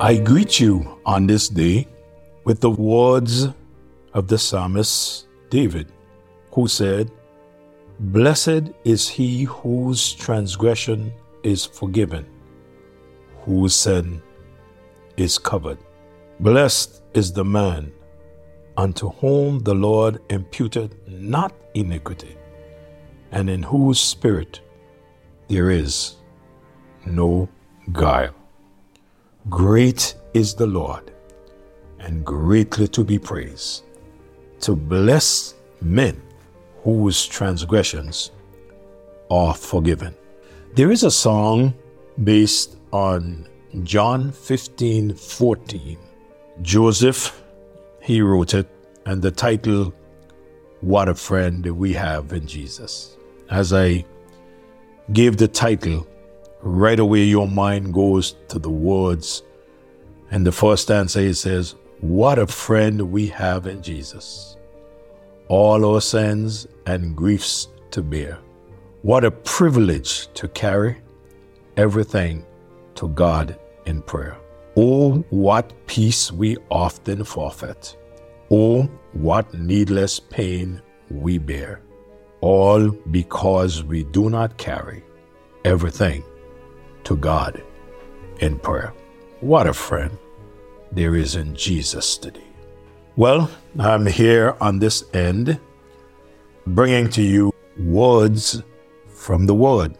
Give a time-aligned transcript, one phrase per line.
[0.00, 1.88] I greet you on this day
[2.44, 3.48] with the words
[4.14, 5.90] of the psalmist David,
[6.52, 7.10] who said,
[7.98, 12.26] Blessed is he whose transgression is forgiven,
[13.40, 14.22] whose sin
[15.16, 15.78] is covered.
[16.38, 17.92] Blessed is the man
[18.76, 22.36] unto whom the Lord imputed not iniquity,
[23.32, 24.60] and in whose spirit
[25.48, 26.18] there is
[27.04, 27.48] no
[27.90, 28.37] guile.
[29.48, 31.10] Great is the Lord,
[32.00, 33.84] and greatly to be praised,
[34.60, 36.20] to bless men
[36.82, 38.32] whose transgressions
[39.30, 40.14] are forgiven.
[40.74, 41.72] There is a song
[42.24, 43.48] based on
[43.84, 45.98] John 15 14.
[46.60, 47.42] Joseph,
[48.02, 48.68] he wrote it,
[49.06, 49.94] and the title,
[50.82, 53.16] What a Friend We Have in Jesus.
[53.48, 54.04] As I
[55.12, 56.06] gave the title,
[56.62, 59.42] right away your mind goes to the words.
[60.30, 64.56] And the first answer it says, What a friend we have in Jesus.
[65.48, 68.38] All our sins and griefs to bear.
[69.02, 70.98] What a privilege to carry
[71.76, 72.44] everything
[72.96, 74.36] to God in prayer.
[74.76, 77.96] Oh, what peace we often forfeit.
[78.50, 81.80] Oh, what needless pain we bear.
[82.40, 85.02] All because we do not carry
[85.64, 86.22] everything
[87.08, 87.62] to God
[88.40, 88.92] in prayer.
[89.40, 90.16] What a friend
[90.92, 92.50] there is in Jesus today.
[93.16, 95.58] Well, I'm here on this end
[96.66, 98.62] bringing to you words
[99.08, 99.96] from the Word.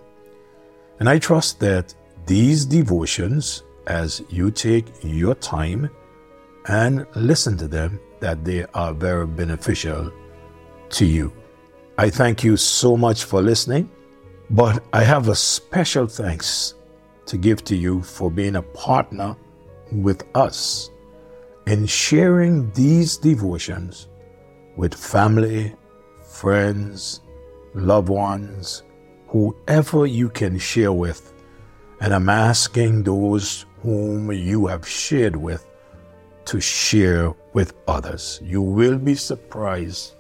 [1.00, 1.94] And I trust that
[2.26, 5.88] these devotions, as you take your time
[6.66, 10.12] and listen to them, that they are very beneficial
[10.90, 11.32] to you.
[11.96, 13.88] I thank you so much for listening,
[14.50, 16.74] but I have a special thanks
[17.28, 19.36] to give to you for being a partner
[19.92, 20.90] with us
[21.66, 24.08] in sharing these devotions
[24.76, 25.74] with family,
[26.22, 27.20] friends,
[27.74, 28.82] loved ones,
[29.28, 31.32] whoever you can share with.
[32.00, 35.66] And I'm asking those whom you have shared with
[36.46, 38.40] to share with others.
[38.42, 40.14] You will be surprised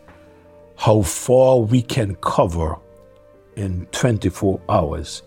[0.76, 2.76] how far we can cover
[3.56, 5.22] in 24 hours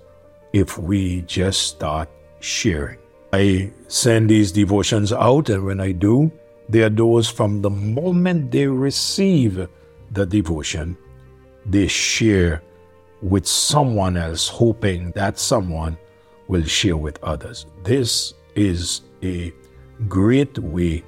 [0.54, 2.98] if we just start sharing.
[3.34, 6.32] I send these devotions out, and when I do,
[6.68, 9.68] they are those from the moment they receive
[10.12, 10.98] the devotion,
[11.66, 12.62] they share
[13.22, 15.98] with someone else, hoping that someone
[16.48, 17.66] will share with others.
[17.84, 19.54] This is a
[20.08, 21.04] great way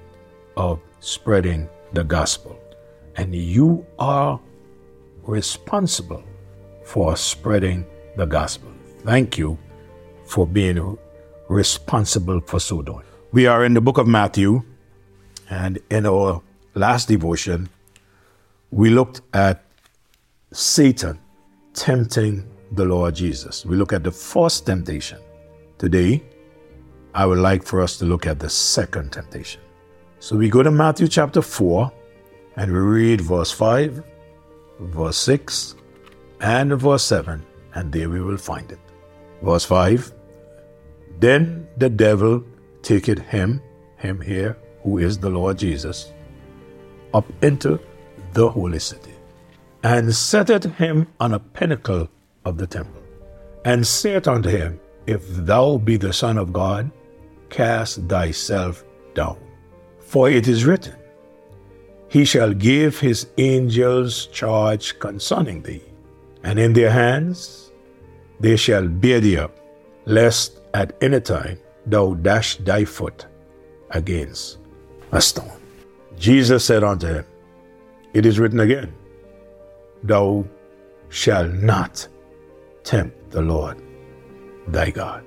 [0.55, 2.59] of spreading the gospel,
[3.15, 4.39] and you are
[5.23, 6.23] responsible
[6.83, 8.72] for spreading the gospel.
[9.05, 9.57] Thank you
[10.25, 10.97] for being
[11.49, 13.03] responsible for so doing.
[13.33, 14.63] We are in the book of Matthew,
[15.49, 16.41] and in our
[16.73, 17.67] last devotion,
[18.71, 19.65] we looked at
[20.53, 21.19] Satan
[21.73, 23.65] tempting the Lord Jesus.
[23.65, 25.19] We look at the first temptation.
[25.77, 26.23] Today,
[27.13, 29.61] I would like for us to look at the second temptation.
[30.19, 31.91] So we go to Matthew chapter 4
[32.55, 34.01] and we read verse 5,
[34.79, 35.75] verse 6,
[36.39, 38.79] and verse 7, and there we will find it.
[39.41, 40.13] Verse 5
[41.19, 42.44] Then the devil
[42.81, 43.61] taketh him,
[43.97, 46.13] him here, who is the Lord Jesus,
[47.13, 47.79] up into
[48.33, 49.13] the holy city,
[49.83, 52.09] and setteth him on a pinnacle
[52.45, 53.01] of the temple,
[53.66, 56.91] and saith unto him, If thou be the Son of God,
[57.50, 58.83] cast thyself
[59.13, 59.38] down.
[60.00, 60.95] For it is written,
[62.09, 65.83] He shall give his angels charge concerning thee,
[66.44, 67.71] and in their hands
[68.39, 69.57] they shall bear thee up,
[70.05, 73.27] lest at any time thou dash thy foot
[73.91, 74.57] against
[75.11, 75.59] a stone.
[76.17, 77.25] Jesus said unto him,
[78.13, 78.94] It is written again,
[80.03, 80.45] Thou
[81.09, 82.07] shalt not
[82.83, 83.81] tempt the Lord
[84.67, 85.23] thy God.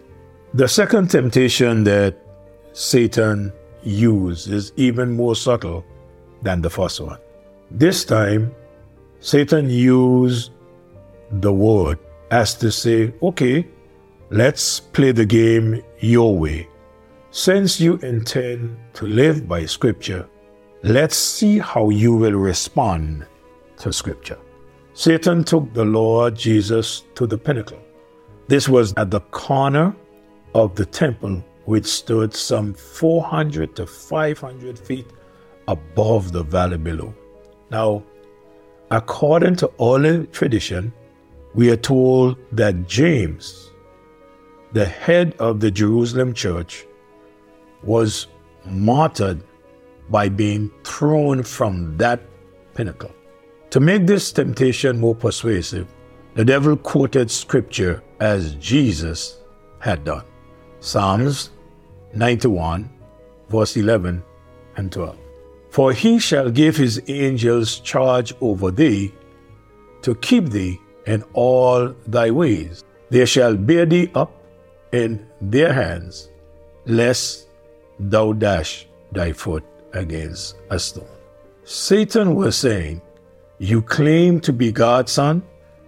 [0.54, 2.16] The second temptation that
[2.72, 5.84] Satan used is even more subtle
[6.42, 7.18] than the first one.
[7.70, 8.54] This time,
[9.20, 10.52] Satan used
[11.30, 11.98] the word
[12.30, 13.66] as to say, okay,
[14.30, 16.68] let's play the game your way.
[17.30, 20.28] Since you intend to live by Scripture,
[20.82, 23.26] let's see how you will respond
[23.78, 24.38] to Scripture.
[24.94, 27.78] Satan took the Lord Jesus to the pinnacle.
[28.48, 29.94] This was at the corner
[30.54, 35.06] of the temple, which stood some 400 to 500 feet
[35.68, 37.14] above the valley below.
[37.70, 38.04] Now,
[38.90, 40.92] according to early tradition,
[41.56, 43.70] we are told that James,
[44.72, 46.86] the head of the Jerusalem church,
[47.82, 48.26] was
[48.66, 49.42] martyred
[50.10, 52.20] by being thrown from that
[52.74, 53.10] pinnacle.
[53.70, 55.88] To make this temptation more persuasive,
[56.34, 59.38] the devil quoted scripture as Jesus
[59.78, 60.24] had done.
[60.80, 61.50] Psalms
[62.12, 62.90] 91,
[63.48, 64.22] verse 11
[64.76, 65.18] and 12.
[65.70, 69.14] For he shall give his angels charge over thee
[70.02, 72.84] to keep thee in all thy ways.
[73.10, 74.32] They shall bear thee up
[74.92, 76.30] in their hands,
[76.86, 77.48] lest
[77.98, 81.08] thou dash thy foot against a stone.
[81.64, 83.00] Satan was saying,
[83.58, 85.42] You claim to be God's son?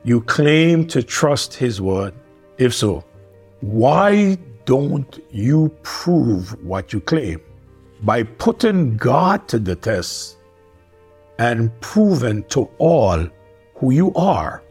[0.04, 2.14] You claim to trust his word?
[2.56, 3.04] If so,
[3.60, 7.40] why don't you prove what you claim
[8.02, 10.36] by putting God to the test
[11.38, 13.26] and proving to all
[13.74, 14.62] who you are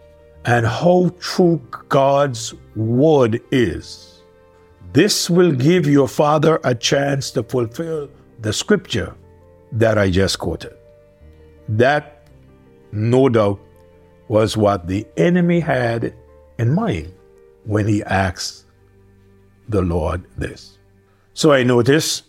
[0.47, 4.21] and how true God's word is?
[4.93, 8.09] This will give your father a chance to fulfill
[8.39, 9.13] the scripture
[9.73, 10.73] that I just quoted.
[11.67, 12.29] That,
[12.93, 13.59] no doubt,
[14.29, 16.15] was what the enemy had
[16.57, 17.13] in mind
[17.65, 18.65] when he asked
[19.67, 20.77] the Lord this.
[21.33, 22.23] So I notice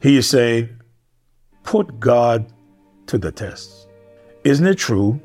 [0.00, 0.68] he is saying,
[1.62, 2.52] put God
[3.06, 3.88] to the test.
[4.44, 5.18] Isn't it true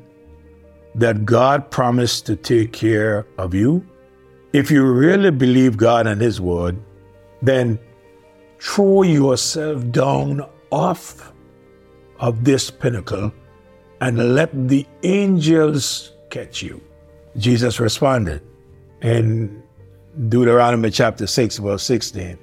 [0.94, 3.86] that God promised to take care of you?
[4.52, 6.78] If you really believe God and His Word,
[7.40, 7.78] then
[8.60, 11.32] throw yourself down off
[12.20, 13.32] of this pinnacle
[14.00, 16.80] and let the angels catch you.
[17.36, 18.42] Jesus responded
[19.02, 19.62] in
[20.28, 22.38] Deuteronomy chapter 6, verse 16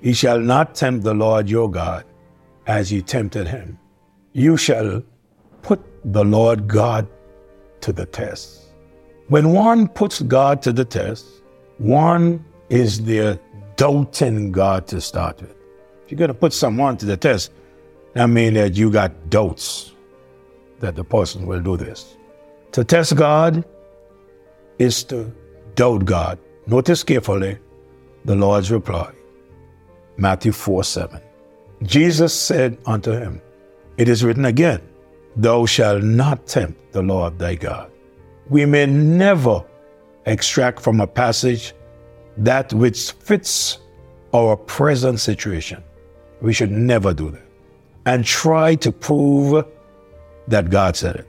[0.00, 2.04] He shall not tempt the Lord your God
[2.66, 3.78] as ye tempted him.
[4.32, 5.02] You shall
[5.62, 7.08] put the Lord God
[7.82, 8.62] to the test.
[9.28, 11.26] When one puts God to the test,
[11.78, 13.38] one is there
[13.76, 15.54] doubting God to start with.
[16.04, 17.52] If you're going to put someone to the test,
[18.14, 19.92] that means that you got doubts
[20.80, 22.16] that the person will do this.
[22.72, 23.64] To test God
[24.78, 25.32] is to
[25.74, 26.38] doubt God.
[26.66, 27.58] Notice carefully
[28.24, 29.10] the Lord's reply
[30.16, 31.20] Matthew 4 7.
[31.82, 33.40] Jesus said unto him,
[33.96, 34.80] It is written again,
[35.36, 37.90] Thou shalt not tempt the Lord thy God.
[38.48, 39.64] We may never
[40.26, 41.74] extract from a passage
[42.36, 43.78] that which fits
[44.34, 45.82] our present situation.
[46.40, 47.42] We should never do that
[48.04, 49.64] and try to prove
[50.48, 51.28] that God said it.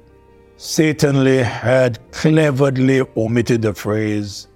[0.58, 4.48] Satan had cleverly omitted the phrase,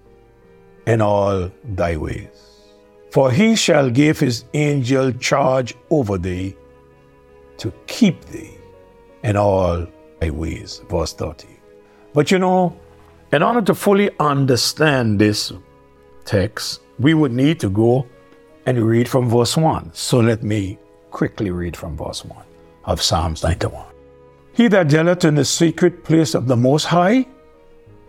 [0.88, 2.30] in all thy ways.
[3.12, 6.56] For he shall give his angel charge over thee
[7.58, 8.57] to keep thee
[9.24, 9.86] in all
[10.20, 10.82] thy ways.
[10.90, 11.48] Verse 30.
[12.14, 12.78] But you know,
[13.32, 15.52] in order to fully understand this
[16.26, 18.08] text, we would need to go
[18.66, 19.92] and read from verse 1.
[19.94, 20.78] So let me
[21.12, 22.38] quickly read from verse 1
[22.86, 23.86] of Psalms 91.
[24.54, 27.28] He that dwelleth in the secret place of the Most High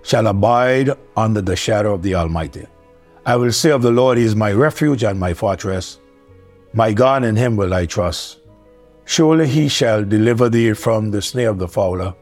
[0.02, 2.66] shall abide under the shadow of the Almighty.
[3.26, 5.98] I will say of the Lord, He is my refuge and my fortress.
[6.72, 8.38] My God, in Him will I trust.
[9.08, 12.14] Surely He shall deliver thee from the snare of the fowler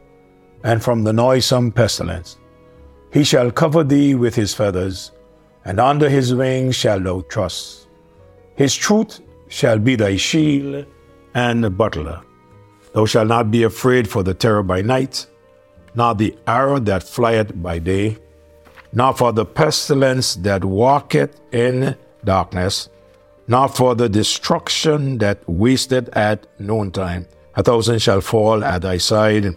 [0.63, 2.37] and from the noisome pestilence.
[3.11, 5.11] He shall cover thee with His feathers,
[5.65, 7.89] and under His wings shalt thou trust.
[8.55, 9.19] His truth
[9.49, 10.85] shall be thy shield
[11.33, 12.21] and buckler.
[12.93, 15.27] Thou shalt not be afraid for the terror by night,
[15.93, 18.17] nor the arrow that flieth by day,
[18.93, 22.87] nor for the pestilence that walketh in darkness,
[23.47, 27.27] nor for the destruction that wasted at noontime.
[27.55, 29.55] A thousand shall fall at thy side,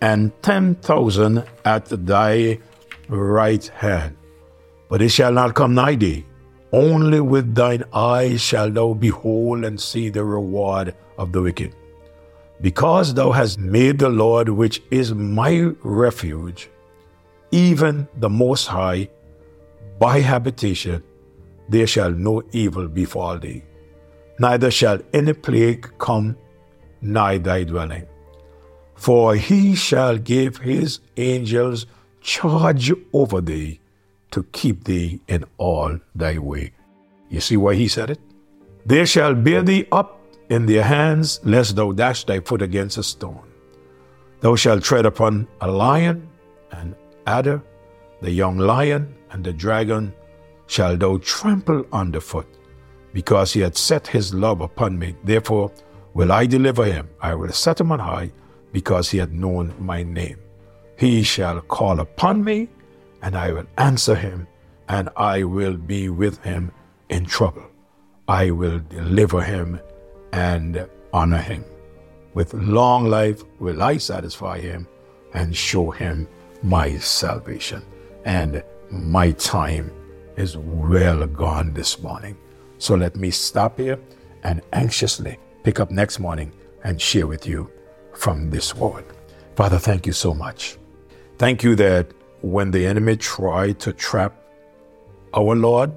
[0.00, 2.58] and ten thousand at thy
[3.08, 4.16] right hand,
[4.88, 6.24] but it shall not come nigh thee.
[6.72, 11.74] Only with thine eyes shalt thou behold and see the reward of the wicked.
[12.60, 16.70] Because thou hast made the Lord, which is my refuge,
[17.50, 19.08] even the Most High,
[19.98, 21.02] by habitation,
[21.70, 23.62] there shall no evil befall thee,
[24.38, 26.36] neither shall any plague come
[27.00, 28.06] nigh thy dwelling.
[28.94, 31.86] For he shall give his angels
[32.20, 33.80] charge over thee
[34.32, 36.72] to keep thee in all thy way.
[37.28, 38.20] You see why he said it?
[38.84, 43.02] They shall bear thee up in their hands, lest thou dash thy foot against a
[43.02, 43.46] stone.
[44.40, 46.28] Thou shalt tread upon a lion
[46.72, 46.94] and
[47.26, 47.62] adder,
[48.20, 50.12] the young lion and the dragon
[50.70, 52.46] shall thou trample underfoot,
[53.12, 55.16] because he hath set his love upon me.
[55.24, 55.72] Therefore
[56.14, 57.08] will I deliver him.
[57.20, 58.30] I will set him on high,
[58.72, 60.38] because he hath known my name.
[60.96, 62.68] He shall call upon me,
[63.22, 64.46] and I will answer him,
[64.88, 66.70] and I will be with him
[67.08, 67.64] in trouble.
[68.28, 69.80] I will deliver him
[70.32, 71.64] and honor him.
[72.34, 74.86] With long life will I satisfy him
[75.34, 76.28] and show him
[76.62, 77.82] my salvation.
[78.24, 79.90] And my time
[80.40, 82.36] is well gone this morning.
[82.78, 83.98] So let me stop here
[84.42, 86.50] and anxiously pick up next morning
[86.82, 87.70] and share with you
[88.14, 89.04] from this word.
[89.54, 90.78] Father, thank you so much.
[91.36, 92.06] Thank you that
[92.40, 94.32] when the enemy tried to trap
[95.34, 95.92] our Lord,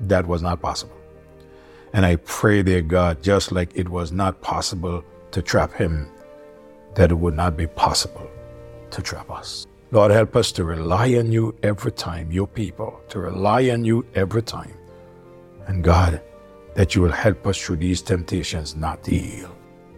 [0.00, 1.00] that was not possible.
[1.94, 6.10] And I pray, dear God, just like it was not possible to trap him,
[6.94, 8.30] that it would not be possible
[8.90, 9.66] to trap us.
[9.92, 14.04] Lord, help us to rely on you every time, your people, to rely on you
[14.14, 14.74] every time.
[15.68, 16.20] And God,
[16.74, 19.54] that you will help us through these temptations not to yield.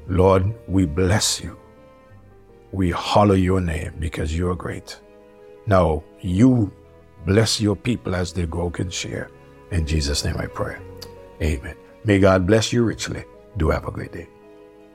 [0.07, 1.59] Lord, we bless you.
[2.73, 5.01] We hallow your name because you are great.
[5.67, 6.73] Now, you
[7.27, 9.31] bless your people as they go and share.
[9.71, 10.79] In Jesus' name I pray.
[11.43, 11.77] Amen.
[12.05, 13.25] May God bless you richly.
[13.57, 14.29] Do have a great day.